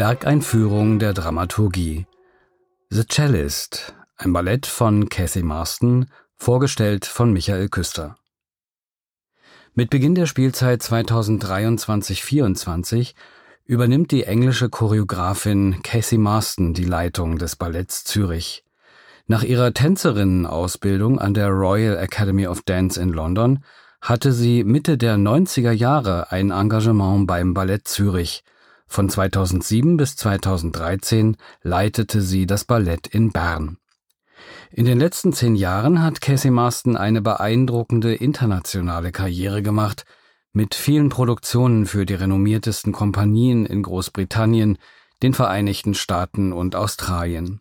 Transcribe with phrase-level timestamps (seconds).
[0.00, 2.06] Werkeinführung der Dramaturgie.
[2.88, 6.06] The Cellist, ein Ballett von Cathy Marston,
[6.38, 8.16] vorgestellt von Michael Küster.
[9.74, 13.12] Mit Beginn der Spielzeit 2023-24
[13.66, 18.64] übernimmt die englische Choreografin Cathy Marston die Leitung des Balletts Zürich.
[19.26, 23.62] Nach ihrer Tänzerinnenausbildung an der Royal Academy of Dance in London
[24.00, 28.44] hatte sie Mitte der 90er Jahre ein Engagement beim Ballett Zürich.
[28.92, 33.78] Von 2007 bis 2013 leitete sie das Ballett in Bern.
[34.72, 40.04] In den letzten zehn Jahren hat Casey Marston eine beeindruckende internationale Karriere gemacht,
[40.52, 44.76] mit vielen Produktionen für die renommiertesten Kompanien in Großbritannien,
[45.22, 47.60] den Vereinigten Staaten und Australien.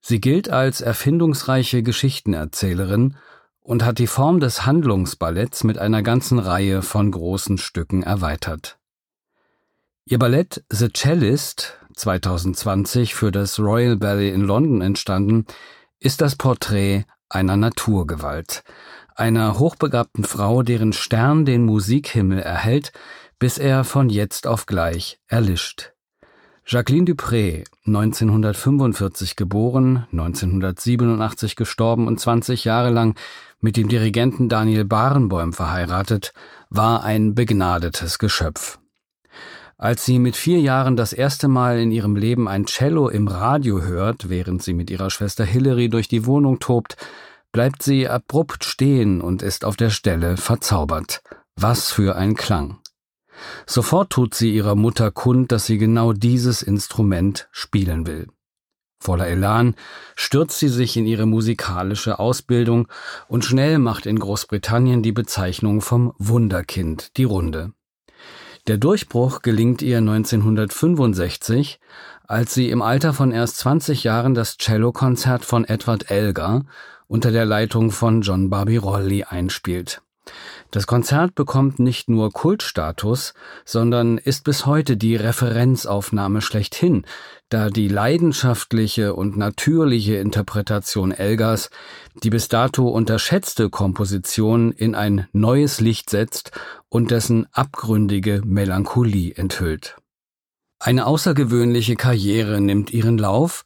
[0.00, 3.16] Sie gilt als erfindungsreiche Geschichtenerzählerin
[3.58, 8.78] und hat die Form des Handlungsballetts mit einer ganzen Reihe von großen Stücken erweitert.
[10.06, 15.46] Ihr Ballett The Cellist, 2020 für das Royal Ballet in London entstanden,
[15.98, 18.64] ist das Porträt einer Naturgewalt,
[19.14, 22.92] einer hochbegabten Frau, deren Stern den Musikhimmel erhält,
[23.38, 25.94] bis er von jetzt auf gleich erlischt.
[26.66, 33.18] Jacqueline Dupré, 1945 geboren, 1987 gestorben und 20 Jahre lang
[33.58, 36.34] mit dem Dirigenten Daniel Barenboim verheiratet,
[36.68, 38.78] war ein begnadetes Geschöpf.
[39.84, 43.82] Als sie mit vier Jahren das erste Mal in ihrem Leben ein Cello im Radio
[43.82, 46.96] hört, während sie mit ihrer Schwester Hilary durch die Wohnung tobt,
[47.52, 51.22] bleibt sie abrupt stehen und ist auf der Stelle verzaubert.
[51.54, 52.78] Was für ein Klang.
[53.66, 58.28] Sofort tut sie ihrer Mutter kund, dass sie genau dieses Instrument spielen will.
[59.00, 59.74] Voller Elan
[60.16, 62.88] stürzt sie sich in ihre musikalische Ausbildung
[63.28, 67.74] und schnell macht in Großbritannien die Bezeichnung vom Wunderkind die Runde.
[68.66, 71.80] Der Durchbruch gelingt ihr 1965,
[72.26, 76.64] als sie im Alter von erst 20 Jahren das Cellokonzert von Edward Elgar
[77.06, 80.00] unter der Leitung von John Barbirolli einspielt.
[80.74, 83.32] Das Konzert bekommt nicht nur Kultstatus,
[83.64, 87.06] sondern ist bis heute die Referenzaufnahme schlechthin,
[87.48, 91.70] da die leidenschaftliche und natürliche Interpretation Elgars
[92.24, 96.50] die bis dato unterschätzte Komposition in ein neues Licht setzt
[96.88, 99.94] und dessen abgründige Melancholie enthüllt.
[100.80, 103.62] Eine außergewöhnliche Karriere nimmt ihren Lauf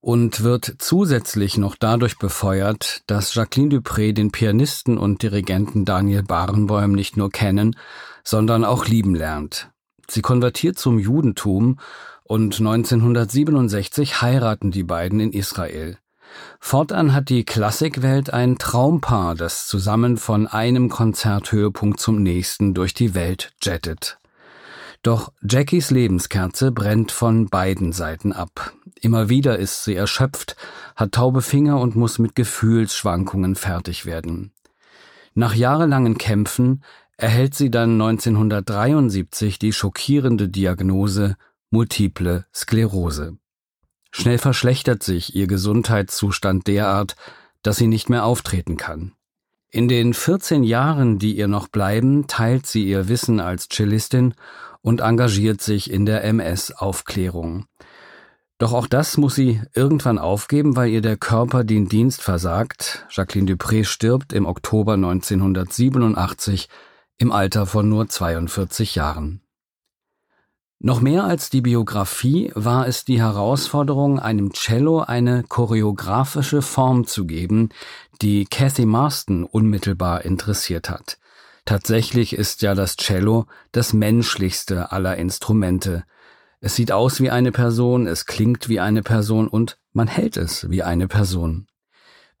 [0.00, 6.92] und wird zusätzlich noch dadurch befeuert, dass Jacqueline Dupré den Pianisten und Dirigenten Daniel Barenboim
[6.92, 7.76] nicht nur kennen,
[8.22, 9.70] sondern auch lieben lernt.
[10.08, 11.78] Sie konvertiert zum Judentum
[12.24, 15.98] und 1967 heiraten die beiden in Israel.
[16.60, 23.14] Fortan hat die Klassikwelt ein Traumpaar, das zusammen von einem Konzerthöhepunkt zum nächsten durch die
[23.14, 24.18] Welt jettet.
[25.02, 28.72] Doch Jackies Lebenskerze brennt von beiden Seiten ab.
[29.00, 30.56] Immer wieder ist sie erschöpft,
[30.96, 34.52] hat taube Finger und muss mit Gefühlsschwankungen fertig werden.
[35.34, 36.82] Nach jahrelangen Kämpfen
[37.16, 41.36] erhält sie dann 1973 die schockierende Diagnose
[41.70, 43.36] Multiple Sklerose.
[44.10, 47.14] Schnell verschlechtert sich ihr Gesundheitszustand derart,
[47.62, 49.12] dass sie nicht mehr auftreten kann.
[49.70, 54.34] In den 14 Jahren, die ihr noch bleiben, teilt sie ihr Wissen als Cellistin
[54.80, 57.66] und engagiert sich in der MS-Aufklärung.
[58.58, 63.06] Doch auch das muss sie irgendwann aufgeben, weil ihr der Körper den Dienst versagt.
[63.10, 66.68] Jacqueline Dupré stirbt im Oktober 1987
[67.18, 69.42] im Alter von nur 42 Jahren.
[70.80, 77.26] Noch mehr als die Biografie war es die Herausforderung, einem Cello eine choreografische Form zu
[77.26, 77.70] geben,
[78.22, 81.18] die Cathy Marston unmittelbar interessiert hat.
[81.64, 86.04] Tatsächlich ist ja das Cello das menschlichste aller Instrumente.
[86.60, 90.68] Es sieht aus wie eine Person, es klingt wie eine Person und man hält es
[90.70, 91.66] wie eine Person.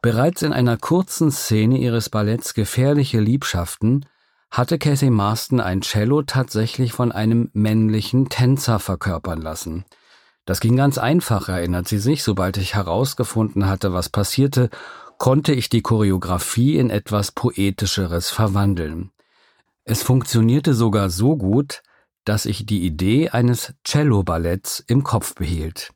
[0.02, 4.06] Bereits in einer kurzen Szene ihres Balletts Gefährliche Liebschaften
[4.50, 9.84] hatte Casey Marston ein Cello tatsächlich von einem männlichen Tänzer verkörpern lassen.
[10.46, 14.70] Das ging ganz einfach, erinnert sie sich, sobald ich herausgefunden hatte, was passierte,
[15.18, 19.10] konnte ich die Choreografie in etwas Poetischeres verwandeln.
[19.84, 21.82] Es funktionierte sogar so gut,
[22.28, 25.90] dass ich die Idee eines Cello-Balletts im Kopf behielt.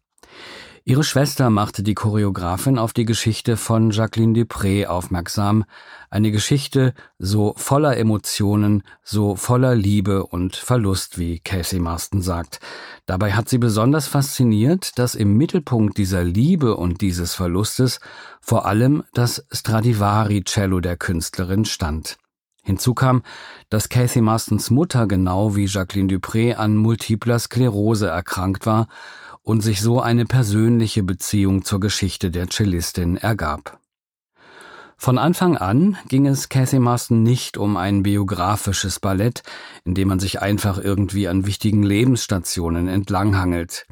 [0.84, 5.64] Ihre Schwester machte die Choreografin auf die Geschichte von Jacqueline Dupré aufmerksam,
[6.11, 12.58] eine Geschichte so voller Emotionen, so voller Liebe und Verlust, wie Casey Marston sagt.
[13.06, 18.00] Dabei hat sie besonders fasziniert, dass im Mittelpunkt dieser Liebe und dieses Verlustes
[18.40, 22.17] vor allem das Stradivari-Cello der Künstlerin stand.
[22.62, 23.23] Hinzu kam,
[23.70, 28.87] dass Cathy Marstons Mutter genau wie Jacqueline Dupré an multipler Sklerose erkrankt war
[29.43, 33.81] und sich so eine persönliche Beziehung zur Geschichte der Cellistin ergab.
[34.97, 39.43] Von Anfang an ging es Cathy Marston nicht um ein biografisches Ballett,
[39.85, 43.85] in dem man sich einfach irgendwie an wichtigen Lebensstationen entlanghangelt.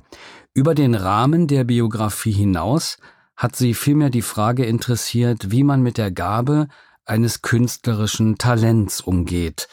[0.54, 2.96] Über den Rahmen der Biografie hinaus
[3.34, 6.68] hat sie vielmehr die Frage interessiert, wie man mit der Gabe
[7.10, 9.68] eines künstlerischen Talents umgeht.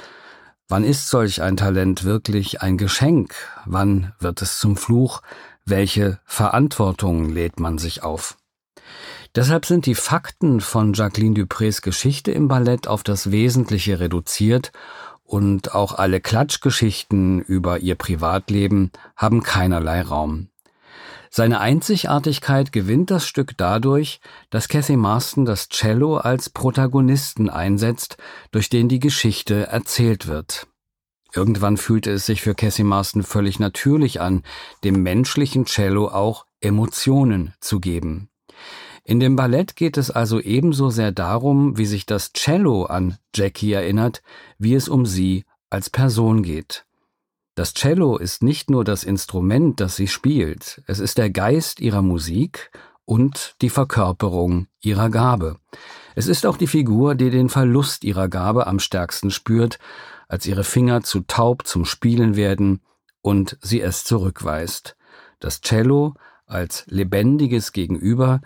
[0.68, 3.34] Wann ist solch ein Talent wirklich ein Geschenk?
[3.66, 5.22] Wann wird es zum Fluch?
[5.64, 8.38] Welche Verantwortung lädt man sich auf?
[9.36, 14.72] Deshalb sind die Fakten von Jacqueline Duprés Geschichte im Ballett auf das Wesentliche reduziert
[15.24, 20.50] und auch alle Klatschgeschichten über ihr Privatleben haben keinerlei Raum.
[21.38, 28.18] Seine Einzigartigkeit gewinnt das Stück dadurch, dass Cathy Marston das Cello als Protagonisten einsetzt,
[28.50, 30.66] durch den die Geschichte erzählt wird.
[31.36, 34.42] Irgendwann fühlte es sich für Cathy Marston völlig natürlich an,
[34.84, 38.30] dem menschlichen Cello auch Emotionen zu geben.
[39.04, 43.74] In dem Ballett geht es also ebenso sehr darum, wie sich das Cello an Jackie
[43.74, 44.24] erinnert,
[44.58, 46.87] wie es um sie als Person geht.
[47.58, 52.04] Das Cello ist nicht nur das Instrument, das sie spielt, es ist der Geist ihrer
[52.04, 52.70] Musik
[53.04, 55.58] und die Verkörperung ihrer Gabe.
[56.14, 59.80] Es ist auch die Figur, die den Verlust ihrer Gabe am stärksten spürt,
[60.28, 62.82] als ihre Finger zu taub zum Spielen werden
[63.24, 64.96] und sie es zurückweist.
[65.40, 66.14] Das Cello
[66.46, 68.42] als lebendiges Gegenüber,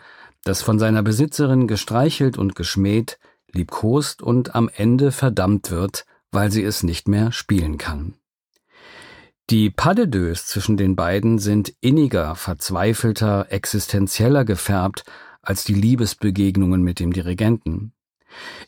[0.46, 3.20] das von seiner Besitzerin gestreichelt und geschmäht,
[3.52, 8.14] liebkost und am Ende verdammt wird, weil sie es nicht mehr spielen kann.
[9.52, 15.04] Die pas de deux zwischen den beiden sind inniger, verzweifelter, existenzieller gefärbt
[15.42, 17.92] als die Liebesbegegnungen mit dem Dirigenten.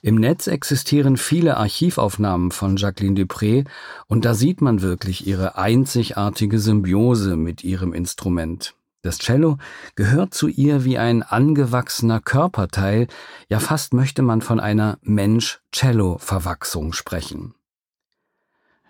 [0.02, 3.66] Im Netz existieren viele Archivaufnahmen von Jacqueline Dupré
[4.08, 8.76] und da sieht man wirklich ihre einzigartige Symbiose mit ihrem Instrument.
[9.04, 9.60] Das Cello
[9.96, 13.08] gehört zu ihr wie ein angewachsener Körperteil,
[13.48, 17.54] ja fast möchte man von einer Mensch-Cello-Verwachsung sprechen.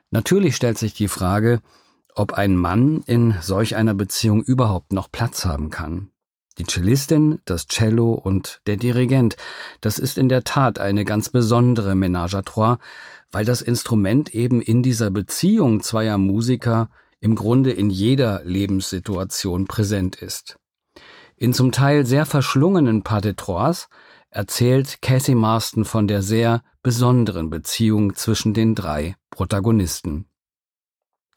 [0.09, 1.61] Natürlich stellt sich die Frage,
[2.15, 6.09] ob ein Mann in solch einer Beziehung überhaupt noch Platz haben kann.
[6.59, 9.37] Die Cellistin, das Cello und der Dirigent,
[9.81, 12.77] das ist in der Tat eine ganz besondere Ménage à trois,
[13.31, 16.89] weil das Instrument eben in dieser Beziehung zweier Musiker
[17.19, 20.57] im Grunde in jeder Lebenssituation präsent ist.
[21.35, 23.87] In zum Teil sehr verschlungenen Pas de Trois
[24.29, 30.25] erzählt Cathy Marston von der sehr besonderen Beziehung zwischen den drei Protagonisten.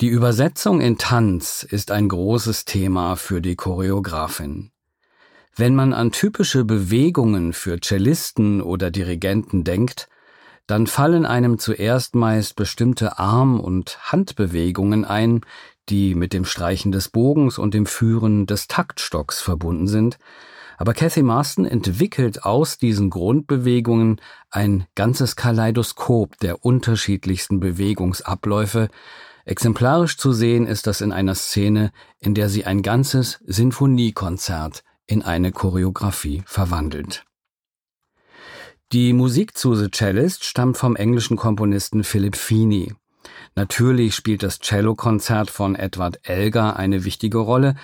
[0.03, 4.71] Die Übersetzung in Tanz ist ein großes Thema für die Choreografin.
[5.55, 10.11] Wenn man an typische Bewegungen für Cellisten oder Dirigenten denkt,
[10.67, 15.41] dann fallen einem zuerst meist bestimmte Arm- und Handbewegungen ein,
[15.89, 20.19] die mit dem Streichen des Bogens und dem Führen des Taktstocks verbunden sind,
[20.77, 24.21] aber Cathy Marston entwickelt aus diesen Grundbewegungen
[24.51, 28.91] ein ganzes Kaleidoskop der unterschiedlichsten Bewegungsabläufe,
[29.47, 35.23] Exemplarisch zu sehen ist das in einer Szene, in der sie ein ganzes Sinfoniekonzert in
[35.23, 37.25] eine Choreografie verwandelt.
[38.91, 42.95] Die Musik zu The Cellist stammt vom englischen Komponisten Philip Feeney.
[43.55, 47.77] Natürlich spielt das Cellokonzert von Edward Elgar eine wichtige Rolle,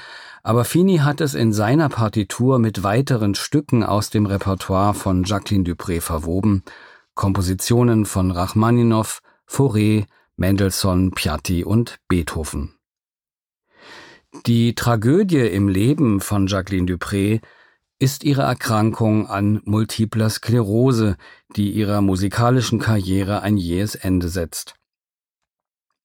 [0.42, 5.64] aber Feeney hat es in seiner Partitur mit weiteren Stücken aus dem Repertoire von Jacqueline
[5.64, 6.64] Dupré verwoben,
[7.14, 10.06] Kompositionen von Rachmaninow, Fauré,
[10.42, 12.74] Mendelssohn, Piatti und Beethoven.
[14.44, 17.40] Die Tragödie im Leben von Jacqueline Dupré
[18.00, 21.16] ist ihre Erkrankung an multipler Sklerose,
[21.54, 24.74] die ihrer musikalischen Karriere ein jähes Ende setzt.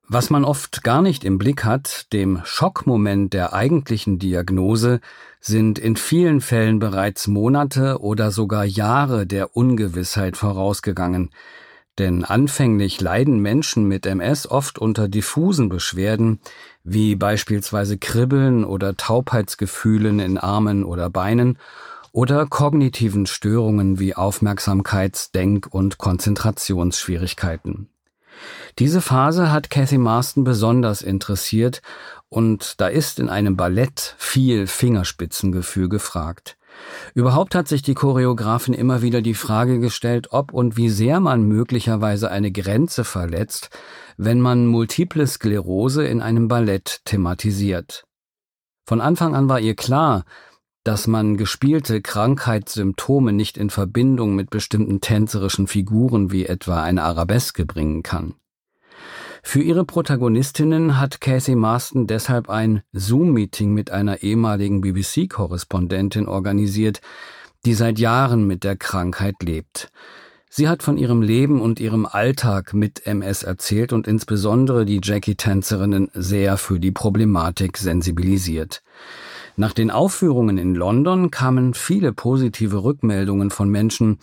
[0.08, 5.00] Was man oft gar nicht im Blick hat, dem Schockmoment der eigentlichen Diagnose,
[5.40, 11.32] sind in vielen Fällen bereits Monate oder sogar Jahre der Ungewissheit vorausgegangen,
[12.00, 16.40] denn anfänglich leiden Menschen mit MS oft unter diffusen Beschwerden,
[16.84, 21.58] wie beispielsweise Kribbeln oder Taubheitsgefühlen in Armen oder Beinen
[22.12, 27.90] oder kognitiven Störungen wie Aufmerksamkeits-, Denk- und Konzentrationsschwierigkeiten.
[28.80, 31.82] Diese Phase hat Cathy Marston besonders interessiert
[32.30, 36.57] und da ist in einem Ballett viel Fingerspitzengefühl gefragt.
[37.14, 41.44] Überhaupt hat sich die Choreografin immer wieder die Frage gestellt, ob und wie sehr man
[41.44, 43.70] möglicherweise eine Grenze verletzt,
[44.18, 48.06] wenn man multiple Sklerose in einem Ballett thematisiert.
[48.86, 50.24] Von Anfang an war ihr klar,
[50.84, 57.66] dass man gespielte Krankheitssymptome nicht in Verbindung mit bestimmten tänzerischen Figuren wie etwa eine Arabeske
[57.66, 58.36] bringen kann.
[59.48, 67.00] Für ihre Protagonistinnen hat Casey Marston deshalb ein Zoom-Meeting mit einer ehemaligen BBC-Korrespondentin organisiert,
[67.64, 69.90] die seit Jahren mit der Krankheit lebt.
[70.50, 76.10] Sie hat von ihrem Leben und ihrem Alltag mit MS erzählt und insbesondere die Jackie-Tänzerinnen
[76.14, 78.84] sehr für die Problematik sensibilisiert.
[79.56, 84.20] Nach den Aufführungen in London kamen viele positive Rückmeldungen von Menschen,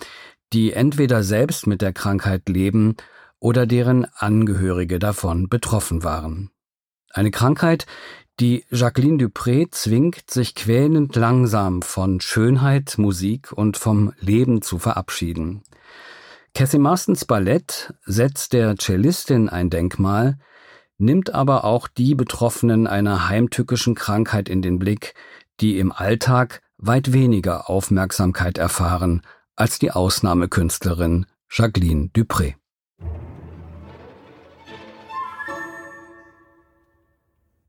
[0.53, 2.97] die entweder selbst mit der Krankheit leben
[3.45, 6.51] oder deren Angehörige davon betroffen waren.
[7.11, 7.85] Eine Krankheit,
[8.41, 15.63] die Jacqueline Dupré zwingt, sich quälend langsam von Schönheit, Musik und vom Leben zu verabschieden.
[16.55, 20.39] Cassie Marstons Ballett setzt der Cellistin ein Denkmal,
[20.97, 25.13] nimmt aber auch die Betroffenen einer heimtückischen Krankheit in den Blick,
[25.61, 29.21] die im Alltag weit weniger Aufmerksamkeit erfahren
[29.55, 32.55] als die Ausnahmekünstlerin Jacqueline Dupré.